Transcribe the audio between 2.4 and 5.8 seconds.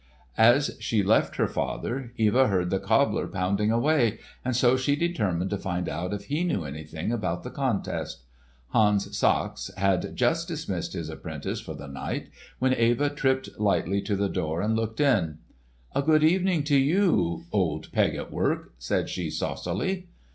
heard the cobbler pounding away, and so she determined to